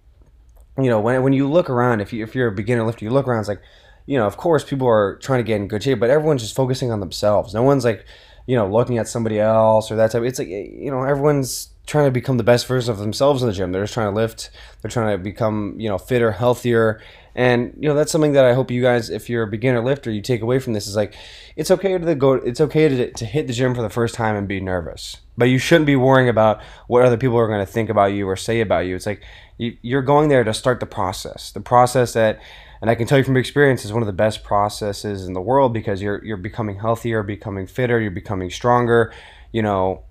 You 0.78 0.90
know, 0.90 1.00
when 1.00 1.22
when 1.22 1.32
you 1.32 1.48
look 1.48 1.70
around, 1.70 2.00
if 2.00 2.12
you 2.12 2.24
if 2.24 2.34
you're 2.34 2.48
a 2.48 2.52
beginner 2.52 2.84
lifter, 2.84 3.04
you 3.04 3.10
look 3.10 3.28
around. 3.28 3.40
It's 3.40 3.48
like 3.48 3.62
you 4.06 4.16
know, 4.16 4.26
of 4.26 4.36
course, 4.36 4.64
people 4.64 4.88
are 4.88 5.16
trying 5.16 5.40
to 5.40 5.44
get 5.44 5.56
in 5.56 5.68
good 5.68 5.82
shape, 5.82 5.98
but 5.98 6.10
everyone's 6.10 6.42
just 6.42 6.54
focusing 6.54 6.92
on 6.92 7.00
themselves. 7.00 7.52
No 7.52 7.62
one's 7.62 7.84
like, 7.84 8.06
you 8.46 8.56
know, 8.56 8.68
looking 8.68 8.98
at 8.98 9.08
somebody 9.08 9.40
else 9.40 9.90
or 9.90 9.96
that 9.96 10.12
type. 10.12 10.22
It's 10.22 10.38
like, 10.38 10.48
you 10.48 10.90
know, 10.90 11.02
everyone's 11.02 11.70
trying 11.86 12.06
to 12.06 12.10
become 12.10 12.36
the 12.36 12.44
best 12.44 12.66
version 12.66 12.90
of 12.90 12.98
themselves 12.98 13.42
in 13.42 13.48
the 13.48 13.54
gym. 13.54 13.72
They're 13.72 13.84
just 13.84 13.94
trying 13.94 14.12
to 14.12 14.14
lift. 14.14 14.50
They're 14.82 14.90
trying 14.90 15.16
to 15.16 15.22
become, 15.22 15.76
you 15.78 15.88
know, 15.88 15.98
fitter, 15.98 16.32
healthier. 16.32 17.00
And 17.34 17.74
you 17.78 17.88
know, 17.88 17.94
that's 17.94 18.10
something 18.10 18.32
that 18.32 18.44
I 18.44 18.54
hope 18.54 18.70
you 18.70 18.82
guys, 18.82 19.10
if 19.10 19.28
you're 19.28 19.42
a 19.42 19.46
beginner 19.46 19.84
lifter, 19.84 20.10
you 20.10 20.22
take 20.22 20.40
away 20.40 20.58
from 20.58 20.72
this 20.72 20.86
is 20.86 20.96
like, 20.96 21.14
it's 21.54 21.70
okay 21.70 21.96
to 21.96 22.14
go. 22.14 22.32
It's 22.32 22.60
okay 22.60 22.88
to 22.88 23.10
to 23.10 23.24
hit 23.24 23.46
the 23.46 23.52
gym 23.52 23.74
for 23.74 23.82
the 23.82 23.90
first 23.90 24.14
time 24.14 24.36
and 24.36 24.48
be 24.48 24.60
nervous, 24.60 25.18
but 25.36 25.46
you 25.46 25.58
shouldn't 25.58 25.86
be 25.86 25.96
worrying 25.96 26.28
about 26.28 26.62
what 26.86 27.04
other 27.04 27.18
people 27.18 27.36
are 27.36 27.46
going 27.46 27.64
to 27.64 27.70
think 27.70 27.90
about 27.90 28.06
you 28.06 28.26
or 28.26 28.36
say 28.36 28.60
about 28.60 28.86
you. 28.86 28.96
It's 28.96 29.06
like 29.06 29.22
you, 29.58 29.76
you're 29.82 30.02
going 30.02 30.28
there 30.28 30.44
to 30.44 30.54
start 30.54 30.80
the 30.80 30.86
process, 30.86 31.50
the 31.52 31.60
process 31.60 32.14
that 32.14 32.40
and 32.80 32.90
I 32.90 32.94
can 32.94 33.06
tell 33.06 33.18
you 33.18 33.24
from 33.24 33.36
experience, 33.36 33.84
is 33.84 33.92
one 33.92 34.02
of 34.02 34.06
the 34.06 34.12
best 34.12 34.44
processes 34.44 35.26
in 35.26 35.32
the 35.32 35.40
world 35.40 35.72
because 35.72 36.02
you're 36.02 36.24
you're 36.24 36.36
becoming 36.36 36.78
healthier, 36.78 37.22
becoming 37.22 37.66
fitter, 37.66 38.00
you're 38.00 38.10
becoming 38.10 38.50
stronger. 38.50 39.12
You 39.52 39.62
know, 39.62 40.04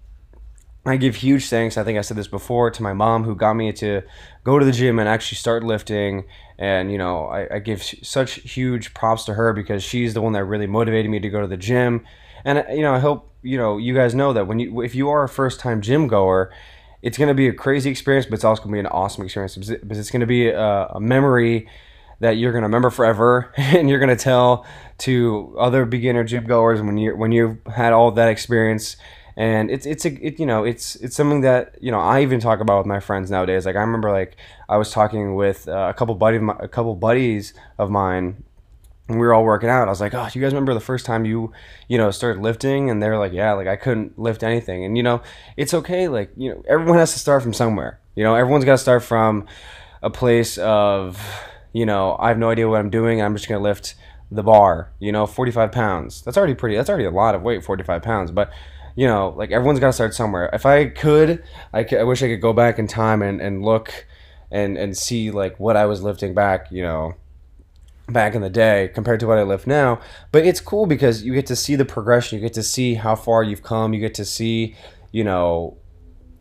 I 0.85 0.97
give 0.97 1.15
huge 1.15 1.49
thanks. 1.49 1.77
I 1.77 1.83
think 1.83 1.97
I 1.97 2.01
said 2.01 2.15
this 2.15 2.27
before 2.27 2.69
to 2.69 2.83
my 2.83 2.93
mom 2.93 3.23
who 3.23 3.35
got 3.35 3.55
me 3.55 3.73
to 3.73 4.03
go 4.43 4.59
to 4.59 4.65
the 4.65 4.71
gym 4.71 4.99
and 4.99 5.09
actually 5.09 5.37
start 5.37 5.63
lifting. 5.63 6.25
And 6.59 6.91
you 6.91 6.97
know, 6.97 7.25
I, 7.25 7.55
I 7.55 7.59
give 7.59 7.83
such 7.83 8.33
huge 8.33 8.93
props 8.93 9.25
to 9.25 9.33
her 9.33 9.51
because 9.51 9.83
she's 9.83 10.13
the 10.13 10.21
one 10.21 10.33
that 10.33 10.45
really 10.45 10.67
motivated 10.67 11.09
me 11.09 11.19
to 11.19 11.29
go 11.29 11.41
to 11.41 11.47
the 11.47 11.57
gym. 11.57 12.05
And 12.43 12.63
you 12.69 12.81
know, 12.81 12.93
I 12.93 12.99
hope 12.99 13.31
you 13.41 13.57
know 13.57 13.77
you 13.77 13.95
guys 13.95 14.13
know 14.13 14.31
that 14.33 14.45
when 14.47 14.59
you 14.59 14.81
if 14.81 14.93
you 14.93 15.09
are 15.09 15.23
a 15.23 15.29
first 15.29 15.59
time 15.59 15.81
gym 15.81 16.07
goer, 16.07 16.51
it's 17.01 17.17
going 17.17 17.29
to 17.29 17.33
be 17.33 17.47
a 17.47 17.53
crazy 17.53 17.89
experience, 17.89 18.27
but 18.27 18.35
it's 18.35 18.43
also 18.43 18.61
going 18.61 18.73
to 18.73 18.75
be 18.75 18.79
an 18.79 18.87
awesome 18.87 19.23
experience 19.23 19.55
because 19.55 19.97
it's 19.97 20.11
going 20.11 20.21
to 20.21 20.27
be 20.27 20.49
a, 20.49 20.87
a 20.87 20.99
memory 20.99 21.67
that 22.19 22.37
you're 22.37 22.51
going 22.51 22.61
to 22.61 22.67
remember 22.67 22.89
forever 22.89 23.51
and 23.57 23.89
you're 23.89 23.99
going 23.99 24.15
to 24.15 24.23
tell 24.23 24.65
to 24.99 25.55
other 25.59 25.85
beginner 25.85 26.23
gym 26.23 26.45
goers 26.45 26.81
when 26.81 26.97
you 26.97 27.15
when 27.15 27.31
you've 27.31 27.57
had 27.65 27.91
all 27.91 28.11
that 28.11 28.29
experience 28.29 28.97
and 29.37 29.69
it's 29.69 29.85
it's 29.85 30.05
a 30.05 30.25
it, 30.25 30.39
you 30.39 30.45
know 30.45 30.63
it's 30.63 30.95
it's 30.97 31.15
something 31.15 31.41
that 31.41 31.75
you 31.81 31.91
know 31.91 31.99
I 31.99 32.21
even 32.21 32.39
talk 32.39 32.59
about 32.59 32.79
with 32.79 32.87
my 32.87 32.99
friends 32.99 33.29
nowadays 33.29 33.65
like 33.65 33.75
I 33.75 33.81
remember 33.81 34.11
like 34.11 34.37
I 34.69 34.77
was 34.77 34.91
talking 34.91 35.35
with 35.35 35.67
uh, 35.67 35.87
a 35.89 35.93
couple 35.93 36.15
buddy 36.15 36.37
a 36.37 36.67
couple 36.67 36.95
buddies 36.95 37.53
of 37.77 37.89
mine 37.89 38.43
and 39.07 39.19
we 39.19 39.25
were 39.25 39.33
all 39.33 39.43
working 39.43 39.69
out 39.69 39.87
I 39.87 39.91
was 39.91 40.01
like 40.01 40.13
oh 40.13 40.27
you 40.33 40.41
guys 40.41 40.53
remember 40.53 40.73
the 40.73 40.79
first 40.79 41.05
time 41.05 41.25
you 41.25 41.51
you 41.87 41.97
know 41.97 42.11
started 42.11 42.41
lifting 42.41 42.89
and 42.89 43.01
they're 43.03 43.17
like 43.17 43.33
yeah 43.33 43.53
like 43.53 43.67
I 43.67 43.75
couldn't 43.75 44.17
lift 44.17 44.43
anything 44.43 44.85
and 44.85 44.95
you 44.95 45.03
know 45.03 45.21
it's 45.57 45.73
okay 45.73 46.07
like 46.07 46.31
you 46.37 46.51
know 46.51 46.63
everyone 46.67 46.97
has 46.97 47.13
to 47.13 47.19
start 47.19 47.43
from 47.43 47.53
somewhere 47.53 47.99
you 48.15 48.23
know 48.23 48.35
everyone's 48.35 48.65
got 48.65 48.73
to 48.73 48.77
start 48.77 49.03
from 49.03 49.45
a 50.01 50.09
place 50.09 50.57
of 50.57 51.19
you 51.75 51.85
know, 51.85 52.15
I 52.17 52.29
have 52.29 52.37
no 52.37 52.49
idea 52.49 52.69
what 52.69 52.79
I'm 52.79 52.89
doing. 52.89 53.21
I'm 53.21 53.35
just 53.35 53.49
to 53.49 53.59
lift 53.59 53.95
the 54.31 54.41
bar, 54.41 54.93
you 54.97 55.11
know, 55.11 55.25
45 55.25 55.73
pounds. 55.73 56.21
That's 56.21 56.37
already 56.37 56.55
pretty, 56.55 56.77
that's 56.77 56.89
already 56.89 57.03
a 57.03 57.11
lot 57.11 57.35
of 57.35 57.41
weight, 57.41 57.65
45 57.65 58.01
pounds. 58.01 58.31
But, 58.31 58.49
you 58.95 59.07
know, 59.07 59.33
like 59.35 59.51
everyone's 59.51 59.79
got 59.79 59.87
to 59.87 59.93
start 59.93 60.13
somewhere. 60.13 60.49
If 60.53 60.65
I 60.65 60.85
could, 60.85 61.43
I, 61.73 61.83
could, 61.83 61.99
I 61.99 62.03
wish 62.03 62.23
I 62.23 62.27
could 62.27 62.41
go 62.41 62.53
back 62.53 62.79
in 62.79 62.87
time 62.87 63.21
and, 63.21 63.41
and 63.41 63.63
look 63.63 64.05
and, 64.51 64.77
and 64.77 64.95
see 64.95 65.31
like 65.31 65.59
what 65.59 65.75
I 65.75 65.85
was 65.85 66.01
lifting 66.01 66.33
back, 66.33 66.71
you 66.71 66.81
know, 66.81 67.15
back 68.07 68.35
in 68.35 68.41
the 68.41 68.49
day 68.49 68.89
compared 68.93 69.19
to 69.21 69.27
what 69.27 69.37
I 69.37 69.43
lift 69.43 69.67
now. 69.67 69.99
But 70.31 70.45
it's 70.45 70.61
cool 70.61 70.85
because 70.85 71.23
you 71.23 71.33
get 71.33 71.45
to 71.47 71.55
see 71.55 71.75
the 71.75 71.85
progression. 71.85 72.37
You 72.37 72.41
get 72.41 72.53
to 72.53 72.63
see 72.63 72.95
how 72.95 73.15
far 73.15 73.43
you've 73.43 73.63
come. 73.63 73.93
You 73.93 73.99
get 73.99 74.13
to 74.15 74.25
see, 74.25 74.75
you 75.11 75.23
know, 75.23 75.77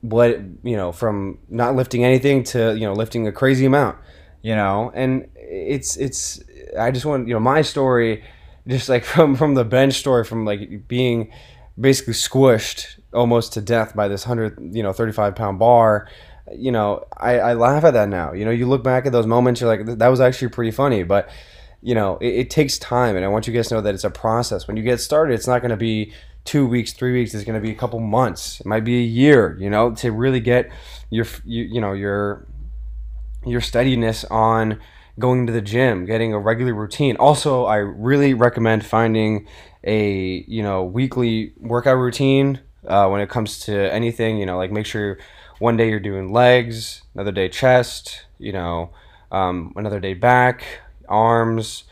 what, 0.00 0.38
you 0.62 0.76
know, 0.76 0.92
from 0.92 1.38
not 1.48 1.74
lifting 1.74 2.04
anything 2.04 2.44
to, 2.44 2.74
you 2.74 2.86
know, 2.86 2.92
lifting 2.92 3.26
a 3.26 3.32
crazy 3.32 3.66
amount 3.66 3.98
you 4.44 4.54
know 4.54 4.92
and 4.94 5.26
it's 5.36 5.96
it's 5.96 6.40
i 6.78 6.90
just 6.90 7.06
want 7.06 7.26
you 7.26 7.32
know 7.32 7.40
my 7.40 7.62
story 7.62 8.22
just 8.68 8.88
like 8.88 9.04
from 9.12 9.34
from 9.34 9.54
the 9.54 9.64
bench 9.64 9.94
story 9.94 10.22
from 10.22 10.44
like 10.44 10.86
being 10.86 11.32
basically 11.78 12.14
squished 12.14 13.00
almost 13.12 13.52
to 13.54 13.60
death 13.60 13.94
by 13.94 14.08
this 14.08 14.26
100 14.26 14.74
you 14.74 14.82
know 14.82 14.92
35 14.92 15.34
pound 15.34 15.58
bar. 15.58 16.08
You 16.52 16.72
know 16.72 17.04
I, 17.16 17.38
I 17.38 17.54
laugh 17.54 17.84
at 17.84 17.92
that 17.92 18.08
now. 18.08 18.32
You 18.32 18.44
know 18.44 18.50
you 18.50 18.66
look 18.66 18.84
back 18.84 19.06
at 19.06 19.12
those 19.12 19.26
moments 19.26 19.60
you're 19.60 19.74
like 19.74 19.98
that 19.98 20.08
was 20.08 20.20
actually 20.20 20.48
pretty 20.48 20.70
funny. 20.70 21.02
But 21.02 21.28
you 21.82 21.94
know 21.94 22.18
it, 22.18 22.34
it 22.34 22.50
takes 22.50 22.78
time 22.78 23.14
and 23.14 23.26
i 23.26 23.28
want 23.28 23.46
you 23.46 23.52
guys 23.52 23.68
to 23.68 23.74
know 23.74 23.80
that 23.80 23.94
it's 23.94 24.04
a 24.04 24.10
process. 24.10 24.66
When 24.66 24.76
you 24.76 24.82
get 24.82 25.00
started 25.00 25.34
it's 25.34 25.46
not 25.46 25.60
going 25.60 25.70
to 25.70 25.76
be 25.76 26.12
two 26.44 26.66
weeks 26.66 26.92
three 26.92 27.12
weeks 27.12 27.32
it's 27.32 27.44
going 27.44 27.60
to 27.60 27.66
be 27.66 27.72
a 27.72 27.76
couple 27.76 27.98
months. 28.00 28.60
It 28.60 28.66
might 28.66 28.84
be 28.84 28.98
a 28.98 29.06
year 29.06 29.56
you 29.60 29.70
know 29.70 29.94
to 29.96 30.12
really 30.12 30.40
get 30.40 30.70
your 31.10 31.26
you, 31.44 31.64
you 31.64 31.80
know 31.80 31.92
your 31.92 32.46
your 33.46 33.60
steadiness 33.60 34.24
on 34.26 34.80
going 35.18 35.46
to 35.46 35.52
the 35.52 35.60
gym, 35.60 36.04
getting 36.04 36.32
a 36.32 36.38
regular 36.38 36.74
routine. 36.74 37.16
Also, 37.16 37.64
I 37.64 37.76
really 37.76 38.34
recommend 38.34 38.84
finding 38.84 39.46
a 39.84 40.44
you 40.48 40.62
know 40.62 40.84
weekly 40.84 41.52
workout 41.60 41.96
routine 41.98 42.60
uh, 42.86 43.08
when 43.08 43.20
it 43.20 43.28
comes 43.28 43.60
to 43.60 43.92
anything. 43.92 44.38
You 44.38 44.46
know, 44.46 44.56
like 44.56 44.72
make 44.72 44.86
sure 44.86 45.18
one 45.58 45.76
day 45.76 45.88
you're 45.88 46.00
doing 46.00 46.32
legs, 46.32 47.02
another 47.14 47.32
day 47.32 47.48
chest, 47.48 48.24
you 48.38 48.52
know, 48.52 48.90
um, 49.30 49.72
another 49.76 50.00
day 50.00 50.14
back, 50.14 50.64
arms. 51.08 51.84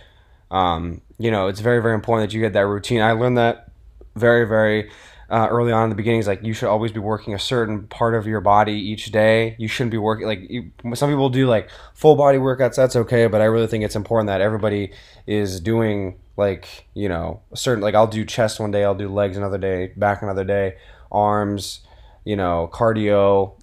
Um, 0.50 1.00
you 1.19 1.31
know, 1.31 1.49
it's 1.49 1.61
very 1.61 1.81
very 1.81 1.95
important 1.95 2.29
that 2.29 2.35
you 2.35 2.41
get 2.43 2.52
that 2.55 2.67
routine. 2.67 3.00
I 3.00 3.12
learned 3.12 3.38
that 3.38 3.69
very 4.14 4.47
very 4.47 4.91
uh, 5.32 5.48
early 5.50 5.72
on 5.72 5.84
in 5.84 5.88
the 5.88 5.96
beginning 5.96 6.20
is 6.20 6.26
like 6.26 6.42
you 6.42 6.52
should 6.52 6.68
always 6.68 6.92
be 6.92 7.00
working 7.00 7.32
a 7.32 7.38
certain 7.38 7.86
part 7.86 8.14
of 8.14 8.26
your 8.26 8.42
body 8.42 8.74
each 8.74 9.06
day. 9.06 9.56
You 9.58 9.66
shouldn't 9.66 9.90
be 9.90 9.96
working 9.96 10.26
like 10.26 10.40
you, 10.50 10.70
some 10.94 11.08
people 11.08 11.30
do 11.30 11.46
like 11.46 11.70
full 11.94 12.16
body 12.16 12.36
workouts. 12.36 12.76
That's 12.76 12.96
okay, 12.96 13.26
but 13.28 13.40
I 13.40 13.46
really 13.46 13.66
think 13.66 13.82
it's 13.82 13.96
important 13.96 14.26
that 14.26 14.42
everybody 14.42 14.92
is 15.26 15.58
doing 15.58 16.20
like 16.36 16.86
you 16.92 17.08
know 17.08 17.40
a 17.50 17.56
certain 17.56 17.82
like 17.82 17.94
I'll 17.94 18.06
do 18.06 18.26
chest 18.26 18.60
one 18.60 18.72
day, 18.72 18.84
I'll 18.84 18.94
do 18.94 19.08
legs 19.08 19.38
another 19.38 19.56
day, 19.56 19.94
back 19.96 20.20
another 20.20 20.44
day, 20.44 20.76
arms, 21.10 21.80
you 22.26 22.36
know, 22.36 22.68
cardio, 22.70 23.54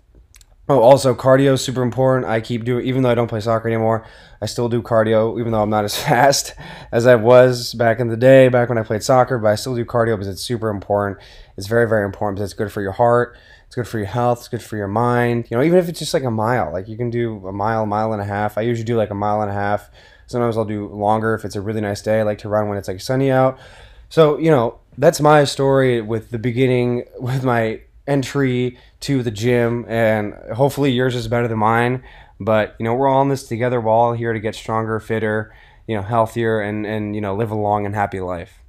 Oh, 0.71 0.81
also 0.81 1.15
cardio 1.15 1.53
is 1.53 1.63
super 1.63 1.81
important. 1.81 2.29
I 2.29 2.41
keep 2.41 2.63
doing, 2.63 2.85
even 2.85 3.01
though 3.01 3.09
I 3.09 3.15
don't 3.15 3.27
play 3.27 3.39
soccer 3.39 3.67
anymore, 3.67 4.05
I 4.39 4.45
still 4.45 4.69
do 4.69 4.83
cardio, 4.83 5.39
even 5.39 5.51
though 5.51 5.63
I'm 5.63 5.71
not 5.71 5.83
as 5.83 5.97
fast 6.03 6.53
as 6.91 7.07
I 7.07 7.15
was 7.15 7.73
back 7.73 7.99
in 7.99 8.07
the 8.07 8.15
day, 8.15 8.49
back 8.49 8.69
when 8.69 8.77
I 8.77 8.83
played 8.83 9.01
soccer. 9.01 9.39
But 9.39 9.47
I 9.47 9.55
still 9.55 9.75
do 9.75 9.83
cardio 9.83 10.15
because 10.15 10.27
it's 10.27 10.43
super 10.43 10.69
important. 10.69 11.17
It's 11.59 11.67
very, 11.67 11.89
very 11.89 12.05
important 12.05 12.37
because 12.37 12.51
it's 12.51 12.57
good 12.57 12.71
for 12.71 12.81
your 12.81 12.93
heart, 12.93 13.35
it's 13.67 13.75
good 13.75 13.85
for 13.85 13.97
your 13.97 14.07
health, 14.07 14.39
it's 14.39 14.47
good 14.47 14.63
for 14.63 14.77
your 14.77 14.87
mind. 14.87 15.47
You 15.51 15.57
know, 15.57 15.63
even 15.63 15.77
if 15.77 15.89
it's 15.89 15.99
just 15.99 16.13
like 16.13 16.23
a 16.23 16.31
mile, 16.31 16.71
like 16.71 16.87
you 16.87 16.95
can 16.95 17.09
do 17.09 17.45
a 17.45 17.51
mile, 17.51 17.85
mile 17.85 18.13
and 18.13 18.21
a 18.21 18.25
half. 18.25 18.57
I 18.57 18.61
usually 18.61 18.85
do 18.85 18.95
like 18.95 19.09
a 19.09 19.15
mile 19.15 19.41
and 19.41 19.51
a 19.51 19.53
half. 19.53 19.91
Sometimes 20.27 20.57
I'll 20.57 20.63
do 20.63 20.87
longer 20.87 21.33
if 21.33 21.43
it's 21.43 21.57
a 21.57 21.61
really 21.61 21.81
nice 21.81 22.01
day. 22.01 22.21
I 22.21 22.23
like 22.23 22.37
to 22.39 22.49
run 22.49 22.69
when 22.69 22.77
it's 22.77 22.87
like 22.87 23.01
sunny 23.01 23.29
out. 23.29 23.59
So 24.07 24.37
you 24.37 24.49
know, 24.49 24.79
that's 24.97 25.19
my 25.19 25.43
story 25.43 25.99
with 25.99 26.31
the 26.31 26.39
beginning 26.39 27.03
with 27.19 27.43
my 27.43 27.81
entry 28.07 28.77
to 29.01 29.21
the 29.21 29.31
gym, 29.31 29.85
and 29.89 30.33
hopefully 30.55 30.91
yours 30.91 31.13
is 31.13 31.27
better 31.27 31.49
than 31.49 31.59
mine. 31.59 32.03
But 32.39 32.77
you 32.79 32.85
know, 32.85 32.93
we're 32.93 33.09
all 33.09 33.21
in 33.21 33.27
this 33.27 33.43
together. 33.49 33.81
We're 33.81 33.91
all 33.91 34.13
here 34.13 34.31
to 34.31 34.39
get 34.39 34.55
stronger, 34.55 34.97
fitter, 35.01 35.53
you 35.87 35.97
know, 35.97 36.03
healthier, 36.03 36.61
and 36.61 36.85
and 36.85 37.15
you 37.15 37.19
know, 37.21 37.35
live 37.35 37.51
a 37.51 37.55
long 37.55 37.85
and 37.85 37.93
happy 37.93 38.21
life. 38.21 38.63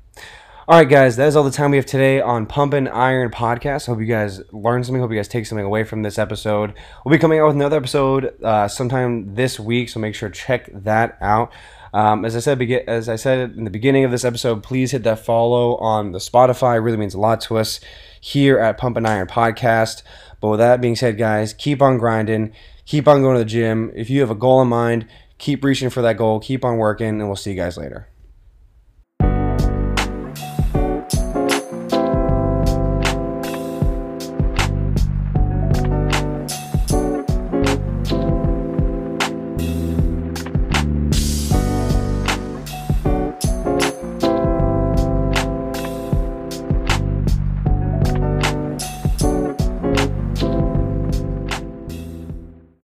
All 0.70 0.76
right, 0.76 0.88
guys, 0.88 1.16
that 1.16 1.26
is 1.26 1.34
all 1.34 1.42
the 1.42 1.50
time 1.50 1.72
we 1.72 1.78
have 1.78 1.84
today 1.84 2.20
on 2.20 2.46
Pumpin' 2.46 2.86
Iron 2.86 3.32
Podcast. 3.32 3.88
Hope 3.88 3.98
you 3.98 4.06
guys 4.06 4.40
learned 4.52 4.86
something. 4.86 5.02
Hope 5.02 5.10
you 5.10 5.16
guys 5.16 5.26
take 5.26 5.44
something 5.44 5.66
away 5.66 5.82
from 5.82 6.02
this 6.02 6.16
episode. 6.16 6.74
We'll 7.04 7.10
be 7.10 7.18
coming 7.18 7.40
out 7.40 7.48
with 7.48 7.56
another 7.56 7.76
episode 7.76 8.40
uh, 8.40 8.68
sometime 8.68 9.34
this 9.34 9.58
week, 9.58 9.88
so 9.88 9.98
make 9.98 10.14
sure 10.14 10.28
to 10.28 10.32
check 10.38 10.70
that 10.72 11.18
out. 11.20 11.50
Um, 11.92 12.24
as 12.24 12.36
I 12.36 12.38
said, 12.38 12.62
as 12.86 13.08
I 13.08 13.16
said 13.16 13.56
in 13.56 13.64
the 13.64 13.70
beginning 13.70 14.04
of 14.04 14.12
this 14.12 14.24
episode, 14.24 14.62
please 14.62 14.92
hit 14.92 15.02
that 15.02 15.18
follow 15.18 15.74
on 15.78 16.12
the 16.12 16.18
Spotify. 16.18 16.76
It 16.76 16.82
really 16.82 16.98
means 16.98 17.14
a 17.14 17.20
lot 17.20 17.40
to 17.40 17.58
us 17.58 17.80
here 18.20 18.60
at 18.60 18.78
Pumpin' 18.78 19.06
Iron 19.06 19.26
Podcast. 19.26 20.04
But 20.40 20.50
with 20.50 20.60
that 20.60 20.80
being 20.80 20.94
said, 20.94 21.18
guys, 21.18 21.52
keep 21.52 21.82
on 21.82 21.98
grinding, 21.98 22.52
keep 22.86 23.08
on 23.08 23.22
going 23.22 23.34
to 23.34 23.40
the 23.40 23.44
gym. 23.44 23.90
If 23.96 24.08
you 24.08 24.20
have 24.20 24.30
a 24.30 24.36
goal 24.36 24.62
in 24.62 24.68
mind, 24.68 25.08
keep 25.36 25.64
reaching 25.64 25.90
for 25.90 26.02
that 26.02 26.16
goal, 26.16 26.38
keep 26.38 26.64
on 26.64 26.76
working, 26.76 27.08
and 27.08 27.26
we'll 27.26 27.34
see 27.34 27.50
you 27.50 27.56
guys 27.56 27.76
later. 27.76 28.06